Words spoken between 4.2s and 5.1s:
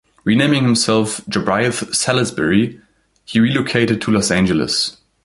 Angeles.